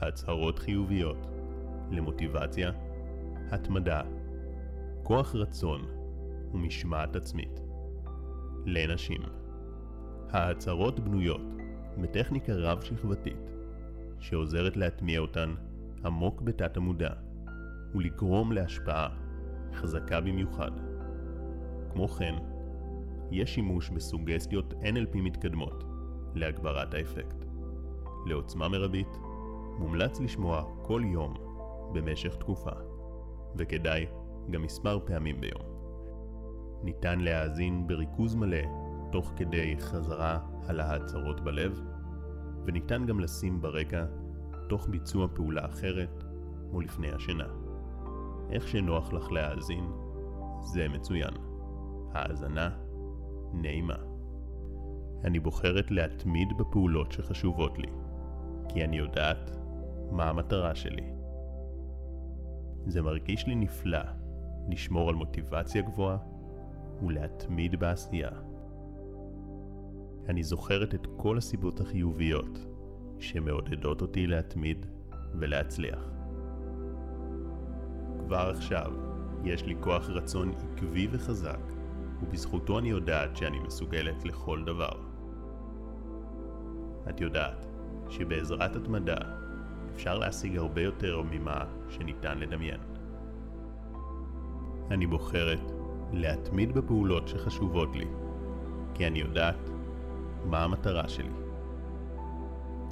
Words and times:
הצהרות 0.00 0.58
חיוביות 0.58 1.26
למוטיבציה, 1.90 2.70
התמדה, 3.50 4.02
כוח 5.02 5.34
רצון 5.34 5.84
ומשמעת 6.52 7.16
עצמית. 7.16 7.60
לנשים 8.66 9.22
ההצהרות 10.30 11.00
בנויות 11.00 11.40
בטכניקה 12.00 12.52
רב-שכבתית 12.52 13.50
שעוזרת 14.20 14.76
להטמיע 14.76 15.20
אותן 15.20 15.54
עמוק 16.04 16.42
בתת 16.42 16.76
המודע 16.76 17.10
ולגרום 17.94 18.52
להשפעה 18.52 19.08
חזקה 19.74 20.20
במיוחד. 20.20 20.70
כמו 21.92 22.08
כן, 22.08 22.34
יש 23.30 23.54
שימוש 23.54 23.90
בסוגסטיות 23.90 24.72
NLP 24.72 25.16
מתקדמות 25.16 25.84
להגברת 26.34 26.94
האפקט. 26.94 27.44
לעוצמה 28.26 28.68
מרבית, 28.68 29.18
מומלץ 29.78 30.20
לשמוע 30.20 30.64
כל 30.82 31.02
יום 31.04 31.34
במשך 31.92 32.34
תקופה, 32.36 32.70
וכדאי 33.56 34.06
גם 34.50 34.62
מספר 34.62 34.98
פעמים 35.04 35.40
ביום. 35.40 35.62
ניתן 36.82 37.20
להאזין 37.20 37.86
בריכוז 37.86 38.34
מלא 38.34 38.62
תוך 39.12 39.32
כדי 39.36 39.74
חזרה 39.80 40.38
על 40.68 40.80
ההצהרות 40.80 41.40
בלב, 41.40 41.80
וניתן 42.66 43.06
גם 43.06 43.20
לשים 43.20 43.60
ברקע 43.60 44.04
תוך 44.68 44.88
ביצוע 44.88 45.28
פעולה 45.34 45.66
אחרת 45.66 46.24
או 46.72 46.80
לפני 46.80 47.10
השינה. 47.10 47.46
איך 48.50 48.68
שנוח 48.68 49.12
לך 49.12 49.32
להאזין, 49.32 49.84
זה 50.60 50.88
מצוין. 50.88 51.34
האזנה 52.12 52.70
נעימה. 53.52 53.96
אני 55.24 55.38
בוחרת 55.38 55.90
להתמיד 55.90 56.48
בפעולות 56.58 57.12
שחשובות 57.12 57.78
לי, 57.78 57.88
כי 58.68 58.84
אני 58.84 58.96
יודעת 58.96 59.57
מה 60.10 60.28
המטרה 60.28 60.74
שלי. 60.74 61.12
זה 62.86 63.02
מרגיש 63.02 63.46
לי 63.46 63.54
נפלא 63.54 64.02
לשמור 64.68 65.08
על 65.08 65.14
מוטיבציה 65.14 65.82
גבוהה 65.82 66.18
ולהתמיד 67.02 67.80
בעשייה. 67.80 68.30
אני 70.28 70.42
זוכרת 70.42 70.94
את 70.94 71.06
כל 71.16 71.38
הסיבות 71.38 71.80
החיוביות 71.80 72.58
שמעודדות 73.18 74.02
אותי 74.02 74.26
להתמיד 74.26 74.86
ולהצליח. 75.34 76.10
כבר 78.18 78.50
עכשיו 78.56 78.92
יש 79.44 79.64
לי 79.64 79.74
כוח 79.80 80.08
רצון 80.10 80.52
עקבי 80.52 81.08
וחזק, 81.10 81.60
ובזכותו 82.22 82.78
אני 82.78 82.88
יודעת 82.88 83.36
שאני 83.36 83.58
מסוגלת 83.58 84.24
לכל 84.24 84.64
דבר. 84.64 85.08
את 87.10 87.20
יודעת 87.20 87.66
שבעזרת 88.08 88.76
התמדה 88.76 89.37
אפשר 89.98 90.18
להשיג 90.18 90.56
הרבה 90.56 90.82
יותר 90.82 91.22
ממה 91.30 91.64
שניתן 91.88 92.38
לדמיין. 92.38 92.80
אני 94.90 95.06
בוחרת 95.06 95.72
להתמיד 96.12 96.72
בפעולות 96.72 97.28
שחשובות 97.28 97.96
לי, 97.96 98.06
כי 98.94 99.06
אני 99.06 99.18
יודעת 99.18 99.70
מה 100.44 100.64
המטרה 100.64 101.08
שלי. 101.08 101.32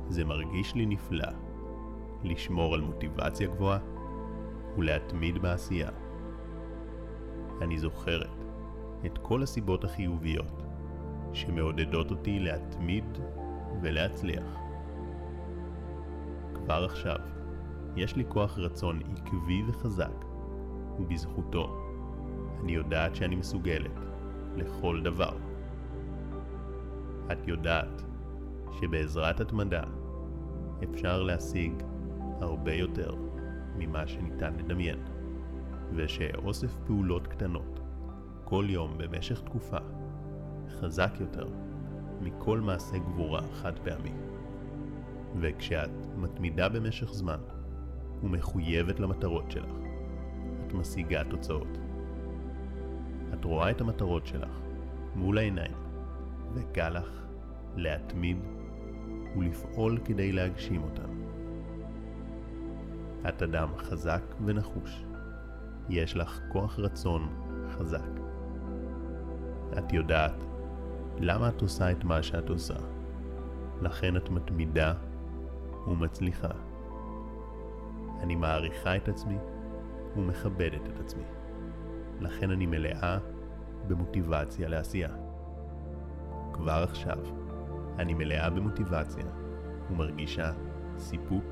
זה 0.09 0.25
מרגיש 0.25 0.75
לי 0.75 0.87
נפלא 0.87 1.29
לשמור 2.25 2.75
על 2.75 2.81
מוטיבציה 2.81 3.48
גבוהה 3.48 3.79
ולהתמיד 4.77 5.43
בעשייה. 5.43 5.91
אני 7.63 7.79
זוכרת 7.79 8.45
את 9.07 9.19
כל 9.19 9.43
הסיבות 9.43 9.85
החיוביות 9.85 10.63
שמעודדות 11.33 12.11
אותי 12.11 12.39
להתמיד 12.39 13.19
ולהצליח. 13.83 14.66
כבר 16.67 16.84
עכשיו 16.84 17.17
יש 17.97 18.17
לי 18.17 18.25
כוח 18.28 18.59
רצון 18.59 19.00
עקבי 19.12 19.62
וחזק, 19.69 20.25
ובזכותו 20.98 21.77
אני 22.61 22.73
יודעת 22.73 23.17
שאני 23.17 23.36
מסוגלת 23.36 24.00
לכל 24.56 25.01
דבר. 25.05 25.36
את 27.33 27.48
יודעת 27.48 28.02
שבעזרת 28.80 29.41
התמדה 29.41 29.83
אפשר 30.85 31.23
להשיג 31.23 31.73
הרבה 32.41 32.73
יותר 32.73 33.14
ממה 33.77 34.07
שניתן 34.07 34.55
לדמיין, 34.55 34.98
ושאוסף 35.95 36.77
פעולות 36.86 37.27
קטנות 37.27 37.80
כל 38.45 38.67
יום 38.68 38.98
במשך 38.98 39.41
תקופה 39.41 39.79
חזק 40.80 41.11
יותר 41.20 41.48
מכל 42.20 42.61
מעשה 42.61 42.98
גבורה 42.98 43.42
חד 43.52 43.79
פעמי. 43.79 44.36
וכשאת 45.41 45.91
מתמידה 46.17 46.69
במשך 46.69 47.13
זמן 47.13 47.39
ומחויבת 48.23 49.01
למטרות 49.01 49.51
שלך, 49.51 49.73
את 50.67 50.73
משיגה 50.73 51.25
תוצאות. 51.25 51.79
את 53.35 53.45
רואה 53.45 53.70
את 53.70 53.81
המטרות 53.81 54.27
שלך 54.27 54.61
מול 55.15 55.39
העיניים, 55.39 55.77
וקל 56.55 56.89
לך 56.89 57.27
להתמיד 57.77 58.36
ולפעול 59.36 59.98
כדי 60.05 60.33
להגשים 60.33 60.83
אותן. 60.83 61.11
את 63.29 63.42
אדם 63.42 63.69
חזק 63.79 64.23
ונחוש. 64.45 65.05
יש 65.89 66.17
לך 66.17 66.41
כוח 66.48 66.79
רצון 66.79 67.29
חזק. 67.70 68.11
את 69.79 69.92
יודעת 69.92 70.45
למה 71.19 71.48
את 71.48 71.63
עושה 71.63 71.91
את 71.91 72.05
מה 72.05 72.23
שאת 72.23 72.48
עושה. 72.48 72.77
לכן 73.83 74.17
את 74.17 74.31
מתמידה 74.31 74.95
ומצליחה. 75.86 76.51
אני 78.20 78.35
מעריכה 78.35 78.97
את 78.97 79.08
עצמי 79.08 79.39
ומכבדת 80.17 80.89
את 80.95 81.01
עצמי. 81.01 81.24
לכן 82.20 82.51
אני 82.51 82.67
מלאה 82.67 83.19
במוטיבציה 83.89 84.69
לעשייה. 84.69 85.11
כבר 86.52 86.85
עכשיו 86.91 87.19
אני 87.98 88.14
מלאה 88.14 88.51
במוטיבציה 88.51 89.27
ומרגישה 89.91 90.52
סיפוק 90.98 91.45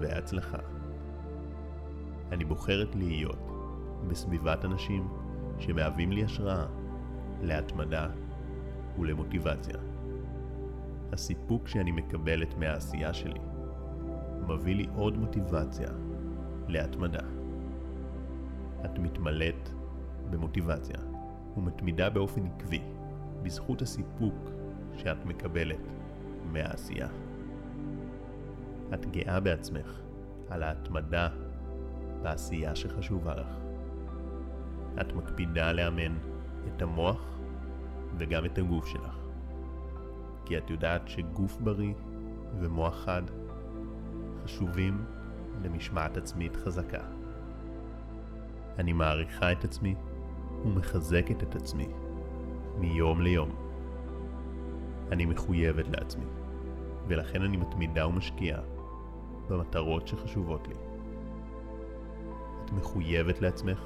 והצלחה. 0.00 0.58
אני 2.32 2.44
בוחרת 2.44 2.94
להיות 2.94 3.50
בסביבת 4.08 4.64
אנשים 4.64 5.08
שמהווים 5.58 6.12
לי 6.12 6.24
השראה 6.24 6.66
להתמדה 7.42 8.08
ולמוטיבציה. 8.98 9.91
הסיפוק 11.12 11.68
שאני 11.68 11.92
מקבלת 11.92 12.54
מהעשייה 12.58 13.14
שלי 13.14 13.40
מביא 14.48 14.74
לי 14.74 14.86
עוד 14.94 15.18
מוטיבציה 15.18 15.88
להתמדה. 16.68 17.22
את 18.84 18.98
מתמלאת 18.98 19.68
במוטיבציה 20.30 20.96
ומתמידה 21.56 22.10
באופן 22.10 22.46
עקבי 22.46 22.82
בזכות 23.42 23.82
הסיפוק 23.82 24.50
שאת 24.96 25.24
מקבלת 25.24 25.80
מהעשייה. 26.52 27.08
את 28.94 29.06
גאה 29.06 29.40
בעצמך 29.40 30.00
על 30.50 30.62
ההתמדה 30.62 31.28
בעשייה 32.22 32.76
שחשובה 32.76 33.34
לך. 33.34 33.56
את 35.00 35.12
מקפידה 35.12 35.72
לאמן 35.72 36.18
את 36.68 36.82
המוח 36.82 37.38
וגם 38.18 38.44
את 38.44 38.58
הגוף 38.58 38.86
שלך. 38.86 39.21
כי 40.44 40.58
את 40.58 40.70
יודעת 40.70 41.08
שגוף 41.08 41.56
בריא 41.60 41.94
ומוח 42.60 43.04
חד 43.04 43.22
חשובים 44.44 45.04
למשמעת 45.62 46.16
עצמית 46.16 46.56
חזקה. 46.56 47.02
אני 48.78 48.92
מעריכה 48.92 49.52
את 49.52 49.64
עצמי 49.64 49.94
ומחזקת 50.64 51.42
את 51.42 51.56
עצמי 51.56 51.88
מיום 52.78 53.20
ליום. 53.20 53.50
אני 55.12 55.26
מחויבת 55.26 55.88
לעצמי, 55.88 56.24
ולכן 57.08 57.42
אני 57.42 57.56
מתמידה 57.56 58.06
ומשקיעה 58.06 58.60
במטרות 59.48 60.08
שחשובות 60.08 60.68
לי. 60.68 60.74
את 62.64 62.72
מחויבת 62.72 63.40
לעצמך, 63.40 63.80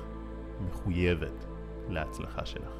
מחויבת 0.66 1.46
להצלחה 1.88 2.46
שלך. 2.46 2.72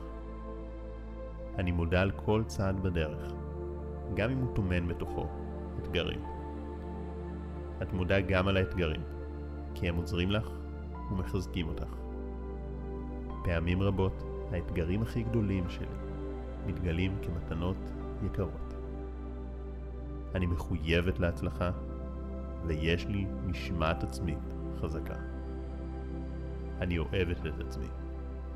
אני 1.59 1.73
מודה 1.73 2.03
על 2.03 2.11
כל 2.11 2.43
צעד 2.47 2.81
בדרך, 2.83 3.33
גם 4.15 4.31
אם 4.31 4.39
הוא 4.39 4.55
טומן 4.55 4.89
בתוכו 4.89 5.27
אתגרים. 5.79 6.21
את 7.83 7.93
מודה 7.93 8.21
גם 8.21 8.49
על 8.49 8.57
האתגרים, 8.57 9.01
כי 9.75 9.89
הם 9.89 9.97
עוזרים 9.97 10.31
לך 10.31 10.49
ומחזקים 11.11 11.69
אותך. 11.69 11.95
פעמים 13.45 13.83
רבות 13.83 14.23
האתגרים 14.53 15.03
הכי 15.03 15.23
גדולים 15.23 15.69
שלי 15.69 15.87
מתגלים 16.67 17.17
כמתנות 17.23 17.93
יקרות. 18.23 18.75
אני 20.35 20.47
מחויבת 20.47 21.19
להצלחה 21.19 21.71
ויש 22.67 23.07
לי 23.07 23.27
משמעת 23.47 24.05
עצמית 24.05 24.39
חזקה. 24.81 25.15
אני 26.81 26.99
אוהבת 26.99 27.47
את 27.47 27.61
עצמי, 27.61 27.89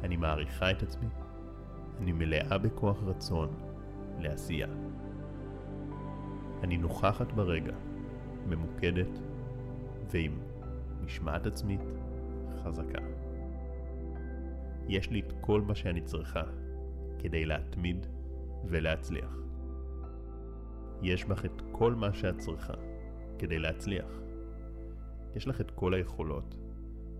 אני 0.04 0.16
מעריכה 0.16 0.70
את 0.70 0.82
עצמי, 0.82 1.08
אני 2.00 2.12
מלאה 2.12 2.58
בכוח 2.58 3.02
רצון 3.06 3.48
לעשייה. 4.18 4.68
אני 6.62 6.76
נוכחת 6.76 7.32
ברגע, 7.32 7.72
ממוקדת 8.48 9.18
ועם 10.10 10.38
משמעת 11.04 11.46
עצמית 11.46 11.80
חזקה. 12.62 12.98
יש 14.88 15.10
לי 15.10 15.20
את 15.20 15.32
כל 15.40 15.60
מה 15.60 15.74
שאני 15.74 16.00
צריכה 16.00 16.42
כדי 17.18 17.44
להתמיד 17.44 18.06
ולהצליח. 18.64 19.36
יש 21.02 21.24
בך 21.24 21.44
את 21.44 21.62
כל 21.72 21.94
מה 21.94 22.12
שאת 22.12 22.38
צריכה 22.38 22.74
כדי 23.38 23.58
להצליח. 23.58 24.20
יש 25.36 25.48
לך 25.48 25.60
את 25.60 25.70
כל 25.70 25.94
היכולות 25.94 26.54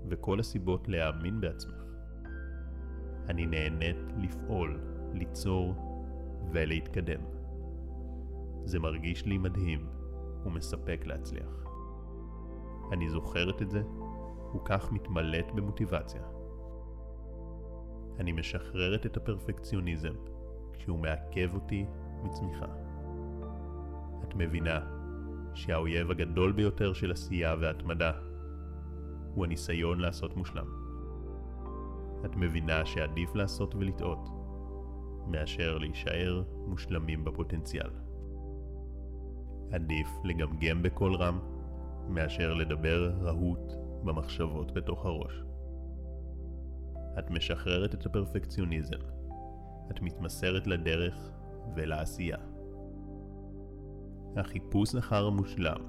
וכל 0.08 0.40
הסיבות 0.40 0.88
להאמין 0.88 1.40
בעצמך. 1.40 1.84
אני 3.28 3.46
נהנית 3.46 3.96
לפעול, 4.18 4.80
ליצור 5.14 5.74
ולהתקדם. 6.52 7.39
זה 8.64 8.78
מרגיש 8.78 9.26
לי 9.26 9.38
מדהים 9.38 9.86
ומספק 10.46 11.02
להצליח. 11.06 11.64
אני 12.92 13.10
זוכרת 13.10 13.62
את 13.62 13.70
זה, 13.70 13.82
וכך 14.54 14.92
מתמלאת 14.92 15.52
במוטיבציה. 15.54 16.22
אני 18.18 18.32
משחררת 18.32 19.06
את 19.06 19.16
הפרפקציוניזם 19.16 20.14
כשהוא 20.72 20.98
מעכב 20.98 21.54
אותי 21.54 21.84
מצמיחה. 22.22 22.66
את 24.24 24.34
מבינה 24.34 24.80
שהאויב 25.54 26.10
הגדול 26.10 26.52
ביותר 26.52 26.92
של 26.92 27.12
עשייה 27.12 27.54
והתמדה 27.60 28.12
הוא 29.34 29.44
הניסיון 29.44 30.00
לעשות 30.00 30.36
מושלם. 30.36 30.66
את 32.24 32.36
מבינה 32.36 32.84
שעדיף 32.84 33.34
לעשות 33.34 33.74
ולטעות 33.74 34.28
מאשר 35.26 35.78
להישאר 35.78 36.42
מושלמים 36.66 37.24
בפוטנציאל. 37.24 37.90
עדיף 39.72 40.08
לגמגם 40.24 40.82
בקול 40.82 41.14
רם 41.14 41.38
מאשר 42.08 42.54
לדבר 42.54 43.12
רהוט 43.20 43.72
במחשבות 44.04 44.72
בתוך 44.72 45.06
הראש. 45.06 45.42
את 47.18 47.30
משחררת 47.30 47.94
את 47.94 48.06
הפרפקציוניזם. 48.06 48.98
את 49.90 50.00
מתמסרת 50.02 50.66
לדרך 50.66 51.30
ולעשייה. 51.76 52.38
החיפוש 54.36 54.94
אחר 54.94 55.26
המושלם 55.26 55.80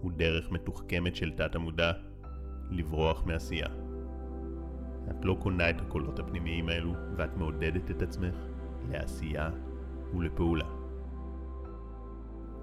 הוא 0.00 0.12
דרך 0.12 0.50
מתוחכמת 0.50 1.16
של 1.16 1.32
תת 1.32 1.54
המודע 1.54 1.92
לברוח 2.70 3.24
מעשייה. 3.26 3.68
את 5.10 5.24
לא 5.24 5.36
קונה 5.40 5.70
את 5.70 5.80
הקולות 5.80 6.18
הפנימיים 6.18 6.68
האלו 6.68 6.92
ואת 7.16 7.36
מעודדת 7.36 7.90
את 7.90 8.02
עצמך 8.02 8.34
לעשייה 8.90 9.50
ולפעולה. 10.14 10.81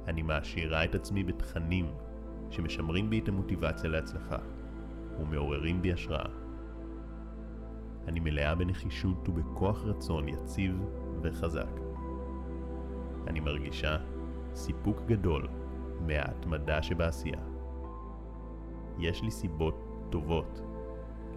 אני 0.07 0.21
מעשירה 0.21 0.85
את 0.85 0.95
עצמי 0.95 1.23
בתכנים 1.23 1.91
שמשמרים 2.49 3.09
בי 3.09 3.19
את 3.19 3.27
המוטיבציה 3.27 3.89
להצלחה 3.89 4.37
ומעוררים 5.19 5.81
בי 5.81 5.93
השראה. 5.93 6.29
אני 8.07 8.19
מלאה 8.19 8.55
בנחישות 8.55 9.29
ובכוח 9.29 9.83
רצון 9.85 10.27
יציב 10.27 10.85
וחזק. 11.21 11.69
אני 13.27 13.39
מרגישה 13.39 13.97
סיפוק 14.55 15.01
גדול 15.05 15.47
מההתמדה 16.07 16.83
שבעשייה. 16.83 17.39
יש 18.99 19.23
לי 19.23 19.31
סיבות 19.31 20.07
טובות 20.09 20.61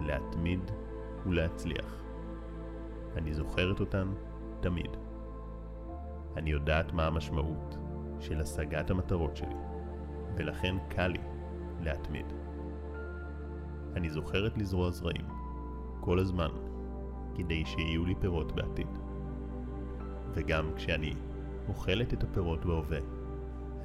להתמיד 0.00 0.70
ולהצליח. 1.26 2.02
אני 3.16 3.34
זוכרת 3.34 3.80
אותן 3.80 4.08
תמיד. 4.60 4.96
אני 6.36 6.50
יודעת 6.50 6.92
מה 6.92 7.06
המשמעות 7.06 7.76
של 8.22 8.40
השגת 8.40 8.90
המטרות 8.90 9.36
שלי, 9.36 9.54
ולכן 10.36 10.76
קל 10.88 11.06
לי 11.08 11.20
להתמיד. 11.80 12.26
אני 13.96 14.10
זוכרת 14.10 14.58
לזרוע 14.58 14.90
זרעים 14.90 15.26
כל 16.00 16.18
הזמן 16.18 16.50
כדי 17.34 17.64
שיהיו 17.64 18.04
לי 18.04 18.14
פירות 18.20 18.52
בעתיד. 18.52 18.86
וגם 20.34 20.70
כשאני 20.76 21.12
אוכלת 21.68 22.14
את 22.14 22.22
הפירות 22.22 22.64
בהווה, 22.64 22.98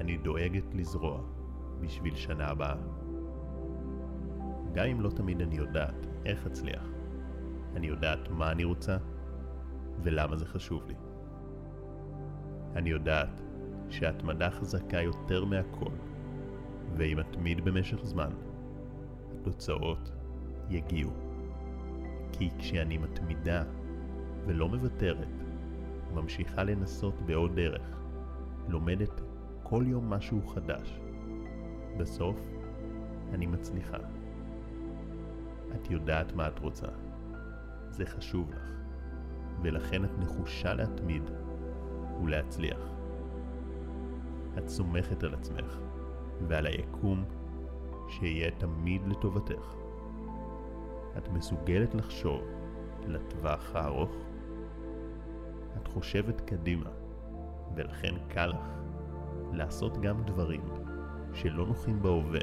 אני 0.00 0.16
דואגת 0.16 0.74
לזרוע 0.74 1.20
בשביל 1.80 2.16
שנה 2.16 2.46
הבאה. 2.46 2.76
גם 4.72 4.86
אם 4.86 5.00
לא 5.00 5.10
תמיד 5.10 5.40
אני 5.40 5.56
יודעת 5.56 6.06
איך 6.24 6.46
אצליח, 6.46 6.88
אני 7.76 7.86
יודעת 7.86 8.28
מה 8.30 8.52
אני 8.52 8.64
רוצה 8.64 8.96
ולמה 10.02 10.36
זה 10.36 10.46
חשוב 10.46 10.82
לי. 10.88 10.94
אני 12.76 12.90
יודעת 12.90 13.42
שהתמדה 13.90 14.50
חזקה 14.50 15.00
יותר 15.02 15.44
מהכל, 15.44 15.92
ואם 16.96 17.20
אתמיד 17.20 17.64
במשך 17.64 18.04
זמן, 18.04 18.30
התוצאות 19.32 20.12
יגיעו. 20.70 21.10
כי 22.32 22.50
כשאני 22.58 22.98
מתמידה 22.98 23.62
ולא 24.46 24.68
מוותרת, 24.68 25.28
ממשיכה 26.14 26.64
לנסות 26.64 27.14
בעוד 27.26 27.54
דרך, 27.54 28.02
לומדת 28.68 29.20
כל 29.62 29.84
יום 29.86 30.10
משהו 30.10 30.46
חדש, 30.46 31.00
בסוף 31.98 32.36
אני 33.34 33.46
מצליחה. 33.46 33.98
את 35.74 35.90
יודעת 35.90 36.32
מה 36.32 36.48
את 36.48 36.58
רוצה. 36.58 36.86
זה 37.90 38.06
חשוב 38.06 38.50
לך, 38.50 38.70
ולכן 39.62 40.04
את 40.04 40.18
נחושה 40.18 40.74
להתמיד 40.74 41.22
ולהצליח. 42.22 42.97
את 44.58 44.68
סומכת 44.68 45.22
על 45.22 45.34
עצמך 45.34 45.78
ועל 46.48 46.66
היקום 46.66 47.24
שיהיה 48.08 48.50
תמיד 48.50 49.06
לטובתך. 49.06 49.74
את 51.18 51.28
מסוגלת 51.28 51.94
לחשוב 51.94 52.40
לטווח 53.06 53.76
הארוך? 53.76 54.10
את 55.76 55.88
חושבת 55.88 56.40
קדימה, 56.40 56.90
ולכן 57.74 58.14
קל 58.28 58.46
לך 58.46 58.78
לעשות 59.52 59.98
גם 59.98 60.22
דברים 60.22 60.62
שלא 61.34 61.66
נוחים 61.66 62.02
בהווה, 62.02 62.40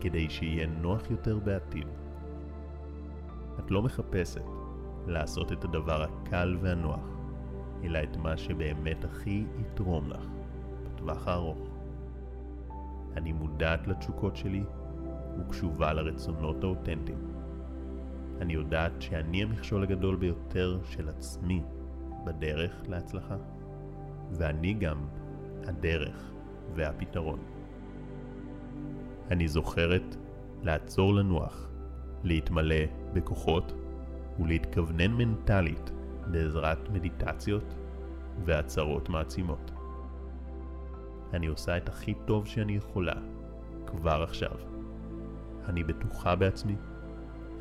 כדי 0.00 0.30
שיהיה 0.30 0.66
נוח 0.66 1.10
יותר 1.10 1.38
בעתיד. 1.38 1.86
את 3.58 3.70
לא 3.70 3.82
מחפשת 3.82 4.44
לעשות 5.06 5.52
את 5.52 5.64
הדבר 5.64 6.02
הקל 6.02 6.56
והנוח, 6.60 7.08
אלא 7.84 7.98
את 8.02 8.16
מה 8.16 8.36
שבאמת 8.36 9.04
הכי 9.04 9.44
יתרום 9.58 10.10
לך 10.10 10.41
בטווח 11.02 11.28
הארוך. 11.28 11.58
אני 13.16 13.32
מודעת 13.32 13.86
לתשוקות 13.86 14.36
שלי 14.36 14.64
וקשובה 15.38 15.92
לרצונות 15.92 16.64
האותנטיים. 16.64 17.18
אני 18.40 18.52
יודעת 18.52 19.02
שאני 19.02 19.42
המכשול 19.42 19.82
הגדול 19.82 20.16
ביותר 20.16 20.78
של 20.84 21.08
עצמי 21.08 21.62
בדרך 22.24 22.82
להצלחה, 22.88 23.36
ואני 24.32 24.74
גם 24.74 25.06
הדרך 25.66 26.32
והפתרון. 26.74 27.38
אני 29.30 29.48
זוכרת 29.48 30.16
לעצור 30.62 31.14
לנוח, 31.14 31.68
להתמלא 32.24 32.84
בכוחות 33.12 33.72
ולהתכוונן 34.40 35.12
מנטלית 35.12 35.90
בעזרת 36.26 36.90
מדיטציות 36.90 37.74
והצהרות 38.44 39.08
מעצימות. 39.08 39.81
אני 41.34 41.46
עושה 41.46 41.76
את 41.76 41.88
הכי 41.88 42.14
טוב 42.24 42.46
שאני 42.46 42.76
יכולה, 42.76 43.14
כבר 43.86 44.22
עכשיו. 44.22 44.56
אני 45.68 45.84
בטוחה 45.84 46.36
בעצמי, 46.36 46.76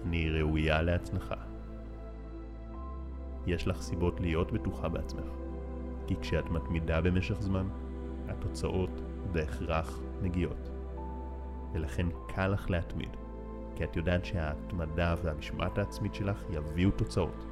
אני 0.06 0.30
ראויה 0.30 0.82
להצלחה. 0.82 1.36
יש 3.48 3.68
לך 3.68 3.82
סיבות 3.82 4.20
להיות 4.20 4.52
בטוחה 4.52 4.90
בעצמך, 4.90 5.26
כי 6.08 6.16
כשאת 6.22 6.46
מתמידה 6.46 7.02
במשך 7.02 7.42
זמן, 7.42 7.68
התוצאות 8.28 9.02
בהכרח 9.32 10.00
מגיעות. 10.22 10.70
ולכן 11.74 12.08
קל 12.28 12.48
לך 12.48 12.70
להתמיד, 12.70 13.18
כי 13.76 13.84
את 13.84 13.96
יודעת 13.96 14.26
שההתמדה 14.26 15.16
והמשמעת 15.24 15.78
העצמית 15.78 16.14
שלך 16.14 16.44
יביאו 16.50 16.92
תוצאות, 16.92 17.46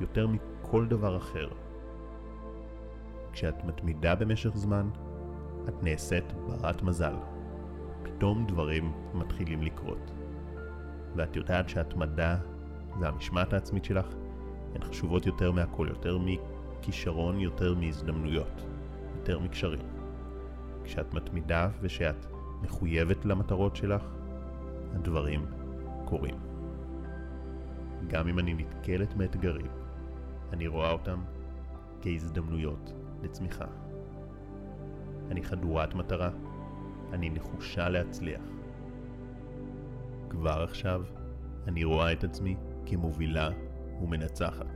יותר 0.00 0.26
מכל 0.26 0.86
דבר 0.86 1.16
אחר. 1.16 1.48
כשאת 3.32 3.64
מתמידה 3.64 4.14
במשך 4.14 4.56
זמן, 4.56 4.90
את 5.68 5.82
נעשית 5.82 6.32
ברת 6.32 6.82
מזל. 6.82 7.14
פתאום 8.02 8.46
דברים 8.46 8.92
מתחילים 9.14 9.62
לקרות. 9.62 10.10
ואת 11.16 11.36
יודעת 11.36 11.68
שההתמדה 11.68 12.36
והמשמעת 13.00 13.52
העצמית 13.52 13.84
שלך 13.84 14.06
הן 14.74 14.82
חשובות 14.82 15.26
יותר 15.26 15.52
מהכל, 15.52 15.86
יותר 15.90 16.18
מכישרון, 16.18 17.40
יותר 17.40 17.74
מהזדמנויות, 17.74 18.62
יותר 19.16 19.38
מקשרים. 19.38 19.86
כשאת 20.84 21.14
מתמידה 21.14 21.68
ושאת 21.80 22.26
מחויבת 22.62 23.24
למטרות 23.24 23.76
שלך, 23.76 24.02
הדברים 24.94 25.46
קורים. 26.04 26.34
גם 28.06 28.28
אם 28.28 28.38
אני 28.38 28.54
נתקלת 28.54 29.16
מאתגרים, 29.16 29.70
אני 30.52 30.66
רואה 30.66 30.90
אותם 30.90 31.20
כהזדמנויות 32.02 32.92
לצמיחה. 33.22 33.85
אני 35.30 35.42
חדורת 35.42 35.94
מטרה, 35.94 36.30
אני 37.12 37.30
נחושה 37.30 37.88
להצליח. 37.88 38.42
כבר 40.30 40.62
עכשיו 40.62 41.02
אני 41.66 41.84
רואה 41.84 42.12
את 42.12 42.24
עצמי 42.24 42.56
כמובילה 42.86 43.50
ומנצחת. 44.02 44.66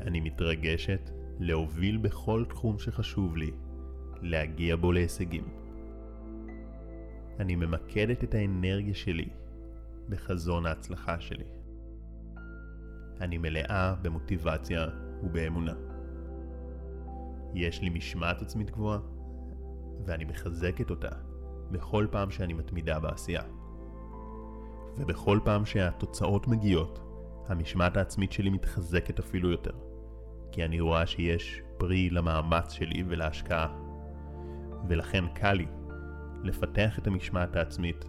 אני 0.00 0.20
מתרגשת 0.20 1.10
להוביל 1.40 1.96
בכל 1.96 2.44
תחום 2.48 2.78
שחשוב 2.78 3.36
לי, 3.36 3.50
להגיע 4.22 4.76
בו 4.76 4.92
להישגים. 4.92 5.44
אני 7.40 7.56
ממקדת 7.56 8.24
את 8.24 8.34
האנרגיה 8.34 8.94
שלי 8.94 9.28
בחזון 10.08 10.66
ההצלחה 10.66 11.20
שלי. 11.20 11.44
אני 13.20 13.38
מלאה 13.38 13.94
במוטיבציה 14.02 14.86
ובאמונה. 15.22 15.74
יש 17.54 17.82
לי 17.82 17.90
משמעת 17.90 18.42
עצמית 18.42 18.70
גבוהה, 18.70 18.98
ואני 20.06 20.24
מחזקת 20.24 20.90
אותה 20.90 21.08
בכל 21.70 22.06
פעם 22.10 22.30
שאני 22.30 22.52
מתמידה 22.52 23.00
בעשייה. 23.00 23.42
ובכל 24.96 25.40
פעם 25.44 25.66
שהתוצאות 25.66 26.48
מגיעות, 26.48 27.00
המשמעת 27.48 27.96
העצמית 27.96 28.32
שלי 28.32 28.50
מתחזקת 28.50 29.18
אפילו 29.18 29.50
יותר, 29.50 29.72
כי 30.52 30.64
אני 30.64 30.80
רואה 30.80 31.06
שיש 31.06 31.62
פרי 31.78 32.10
למאמץ 32.10 32.72
שלי 32.72 33.04
ולהשקעה, 33.08 33.68
ולכן 34.88 35.24
קל 35.34 35.52
לי 35.52 35.66
לפתח 36.44 36.98
את 36.98 37.06
המשמעת 37.06 37.56
העצמית 37.56 38.04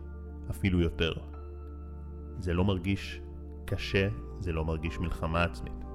אפילו 0.50 0.82
יותר. 0.82 1.14
זה 2.40 2.54
לא 2.54 2.66
מרגיש 2.66 3.22
קשה, 3.66 4.10
זה 4.40 4.52
לא 4.52 4.66
מרגיש 4.66 5.00
מלחמה 5.00 5.44
עצמית, 5.44 5.86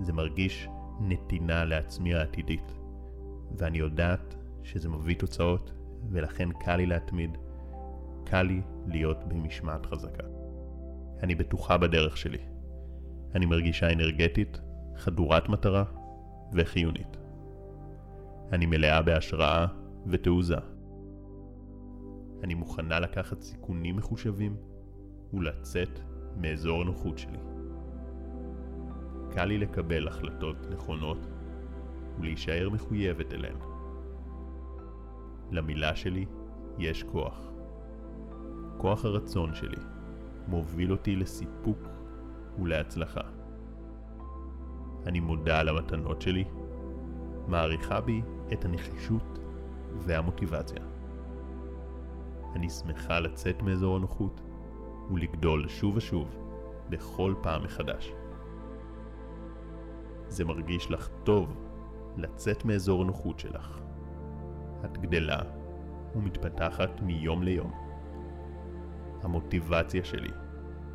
זה 0.00 0.12
מרגיש 0.12 0.68
נתינה 1.00 1.64
לעצמי 1.64 2.14
העתידית, 2.14 2.72
ואני 3.56 3.78
יודעת 3.78 4.34
שזה 4.62 4.88
מביא 4.88 5.14
תוצאות, 5.14 5.72
ולכן 6.10 6.48
קל 6.52 6.76
לי 6.76 6.86
להתמיד, 6.86 7.38
קל 8.24 8.42
לי 8.42 8.60
להיות 8.86 9.24
במשמעת 9.28 9.86
חזקה. 9.86 10.24
אני 11.22 11.34
בטוחה 11.34 11.78
בדרך 11.78 12.16
שלי. 12.16 12.38
אני 13.34 13.46
מרגישה 13.46 13.92
אנרגטית, 13.92 14.60
חדורת 14.96 15.48
מטרה 15.48 15.84
וחיונית. 16.52 17.16
אני 18.52 18.66
מלאה 18.66 19.02
בהשראה 19.02 19.66
ותעוזה. 20.06 20.56
אני 22.42 22.54
מוכנה 22.54 23.00
לקחת 23.00 23.40
סיכונים 23.40 23.96
מחושבים 23.96 24.56
ולצאת 25.32 26.00
מאזור 26.36 26.82
הנוחות 26.82 27.18
שלי. 27.18 27.38
קל 29.30 29.44
לי 29.44 29.58
לקבל 29.58 30.08
החלטות 30.08 30.56
נכונות 30.70 31.26
ולהישאר 32.20 32.68
מחויבת 32.70 33.32
אליהן. 33.32 33.56
למילה 35.50 35.96
שלי 35.96 36.26
יש 36.78 37.02
כוח. 37.02 37.48
כוח 38.76 39.04
הרצון 39.04 39.54
שלי 39.54 39.82
מוביל 40.46 40.92
אותי 40.92 41.16
לסיפוק 41.16 41.78
ולהצלחה. 42.58 43.20
אני 45.06 45.20
מודה 45.20 45.60
על 45.60 45.68
המתנות 45.68 46.22
שלי, 46.22 46.44
מעריכה 47.48 48.00
בי 48.00 48.22
את 48.52 48.64
הנחישות 48.64 49.38
והמוטיבציה. 49.98 50.82
אני 52.54 52.70
שמחה 52.70 53.20
לצאת 53.20 53.62
מאזור 53.62 53.96
הנוחות 53.96 54.40
ולגדול 55.10 55.68
שוב 55.68 55.96
ושוב 55.96 56.36
בכל 56.88 57.34
פעם 57.42 57.64
מחדש. 57.64 58.12
זה 60.28 60.44
מרגיש 60.44 60.90
לך 60.90 61.08
טוב 61.24 61.67
לצאת 62.18 62.64
מאזור 62.64 63.02
הנוחות 63.02 63.38
שלך. 63.38 63.80
את 64.84 64.98
גדלה 64.98 65.38
ומתפתחת 66.16 67.00
מיום 67.02 67.42
ליום. 67.42 67.72
המוטיבציה 69.22 70.04
שלי 70.04 70.30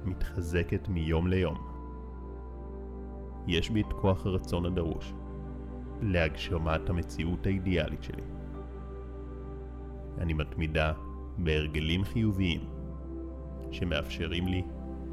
מתחזקת 0.06 0.88
מיום 0.88 1.27
ליום. 1.27 1.58
יש 3.48 3.70
בי 3.70 3.82
את 3.82 3.94
כוח 3.94 4.25
הרצון 4.25 4.65
הדרוש 4.65 5.13
להגשמת 6.01 6.89
המציאות 6.89 7.46
האידיאלית 7.46 8.03
שלי. 8.03 8.24
אני 10.18 10.34
מתמידה 10.34 10.94
בהרגלים 11.38 12.03
חיוביים 12.03 12.62
שמאפשרים 13.72 14.48
לי 14.48 14.63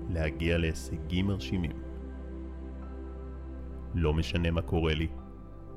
להגיע 0.09 0.59
להישגים 0.59 1.27
מרשימים. 1.27 1.73
לא 3.95 4.15
משנה 4.15 4.51
מה 4.51 4.63
קורה 4.63 4.95
לי, 4.95 5.09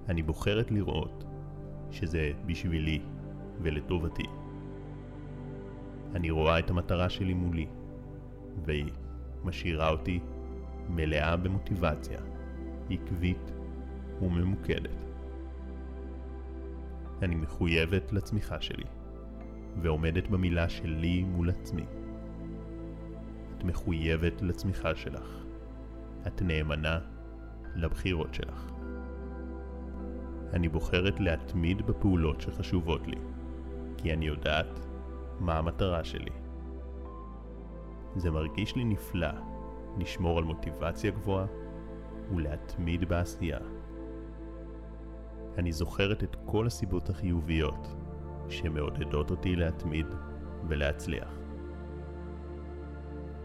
אני 0.09 0.23
בוחרת 0.23 0.71
לראות 0.71 1.23
שזה 1.91 2.31
בשבילי 2.45 3.01
ולטובתי. 3.61 4.23
אני 6.15 6.29
רואה 6.31 6.59
את 6.59 6.69
המטרה 6.69 7.09
שלי 7.09 7.33
מולי, 7.33 7.67
והיא 8.65 8.91
משאירה 9.43 9.89
אותי 9.89 10.19
מלאה 10.89 11.37
במוטיבציה, 11.37 12.19
עקבית 12.89 13.51
וממוקדת. 14.21 15.05
אני 17.21 17.35
מחויבת 17.35 18.11
לצמיחה 18.13 18.61
שלי, 18.61 18.85
ועומדת 19.81 20.27
במילה 20.27 20.69
שלי 20.69 21.23
מול 21.23 21.49
עצמי. 21.49 21.85
את 23.57 23.63
מחויבת 23.63 24.41
לצמיחה 24.41 24.95
שלך. 24.95 25.43
את 26.27 26.41
נאמנה 26.41 26.99
לבחירות 27.75 28.33
שלך. 28.33 28.72
אני 30.53 30.69
בוחרת 30.69 31.19
להתמיד 31.19 31.87
בפעולות 31.87 32.41
שחשובות 32.41 33.07
לי, 33.07 33.17
כי 33.97 34.13
אני 34.13 34.25
יודעת 34.25 34.79
מה 35.39 35.57
המטרה 35.57 36.03
שלי. 36.03 36.31
זה 38.15 38.31
מרגיש 38.31 38.75
לי 38.75 38.83
נפלא 38.83 39.31
לשמור 39.97 40.37
על 40.37 40.43
מוטיבציה 40.43 41.11
גבוהה 41.11 41.45
ולהתמיד 42.35 43.09
בעשייה. 43.09 43.59
אני 45.57 45.71
זוכרת 45.71 46.23
את 46.23 46.35
כל 46.45 46.67
הסיבות 46.67 47.09
החיוביות 47.09 47.87
שמעודדות 48.49 49.31
אותי 49.31 49.55
להתמיד 49.55 50.07
ולהצליח. 50.67 51.39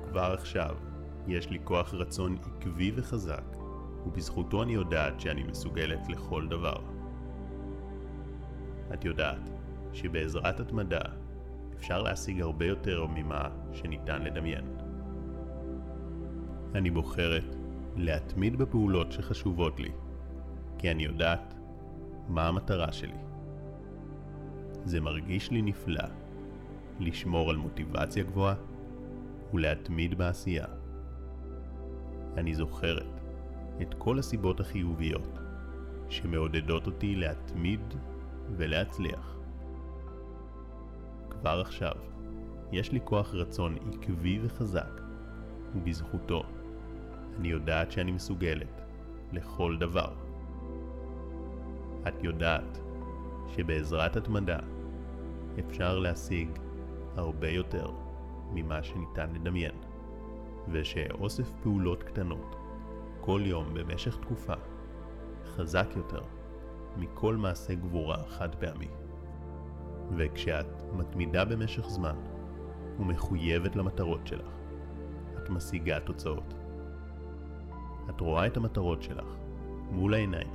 כבר 0.09 0.35
עכשיו 0.35 0.77
יש 1.27 1.50
לי 1.50 1.59
כוח 1.65 1.95
רצון 1.95 2.37
עקבי 2.43 2.93
וחזק, 2.97 3.57
ובזכותו 4.07 4.62
אני 4.62 4.73
יודעת 4.73 5.21
שאני 5.21 5.43
מסוגלת 5.43 6.09
לכל 6.09 6.49
דבר. 6.49 6.98
את 8.95 9.04
יודעת 9.04 9.50
שבעזרת 9.92 10.61
התמדה 10.61 11.00
אפשר 11.76 12.02
להשיג 12.02 12.40
הרבה 12.40 12.66
יותר 12.66 13.07
ממה 13.07 13.49
שניתן 13.73 14.23
לדמיין. 14.23 14.64
אני 16.75 16.90
בוחרת 16.90 17.57
להתמיד 17.97 18.57
בפעולות 18.57 19.12
שחשובות 19.12 19.80
לי, 19.80 19.90
כי 20.78 20.90
אני 20.90 21.04
יודעת 21.04 21.54
מה 22.28 22.49
המטרה 22.49 22.92
שלי. 22.92 23.16
זה 24.85 25.00
מרגיש 25.00 25.50
לי 25.50 25.62
נפלא 25.62 26.04
לשמור 27.00 27.50
על 27.50 27.57
מוטיבציה 27.57 28.25
גבוהה 28.25 28.54
ולהתמיד 29.54 30.18
בעשייה. 30.18 30.66
אני 32.37 32.54
זוכרת 32.54 33.21
את 33.83 33.95
כל 33.99 34.18
הסיבות 34.18 34.61
החיוביות 34.61 35.38
שמעודדות 36.09 36.87
אותי 36.87 37.16
להתמיד 37.16 37.80
ולהצליח. 38.57 39.37
כבר 41.31 41.61
עכשיו 41.61 41.95
יש 42.73 42.93
לי 42.93 43.00
כוח 43.05 43.35
רצון 43.35 43.76
עקבי 43.93 44.40
וחזק, 44.43 45.00
ובזכותו 45.75 46.43
אני 47.38 47.49
יודעת 47.49 47.93
שאני 47.93 48.12
מסוגלת 48.12 48.81
לכל 49.33 49.76
דבר. 49.81 50.12
את 52.09 52.25
יודעת 52.25 52.78
שבעזרת 53.57 54.17
התמדה 54.17 54.59
אפשר 55.59 55.99
להשיג 55.99 56.49
הרבה 57.17 57.49
יותר 57.49 57.90
ממה 58.52 58.83
שניתן 58.83 59.35
לדמיין, 59.35 59.75
ושאוסף 60.73 61.50
פעולות 61.62 62.02
קטנות 62.02 62.57
כל 63.21 63.43
יום 63.45 63.75
במשך 63.75 64.17
תקופה 64.17 64.55
חזק 65.45 65.87
יותר 65.97 66.38
מכל 66.97 67.37
מעשה 67.37 67.75
גבורה 67.75 68.16
חד 68.28 68.54
פעמי. 68.54 68.88
וכשאת 70.16 70.66
מתמידה 70.92 71.45
במשך 71.45 71.88
זמן 71.88 72.16
ומחויבת 72.99 73.76
למטרות 73.76 74.26
שלך, 74.26 74.52
את 75.38 75.50
משיגה 75.50 76.00
תוצאות. 76.00 76.54
את 78.11 78.21
רואה 78.21 78.47
את 78.47 78.57
המטרות 78.57 79.02
שלך 79.02 79.26
מול 79.90 80.14
העיניים, 80.14 80.50